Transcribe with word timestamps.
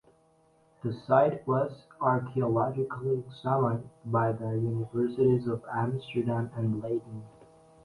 The 0.83 0.93
site 1.05 1.47
was 1.47 1.85
archaeologically 2.01 3.19
examined 3.19 3.87
by 4.05 4.31
the 4.31 4.53
Universities 4.57 5.45
of 5.45 5.61
Amsterdam 5.71 6.49
and 6.55 6.81
Leiden. 6.81 7.23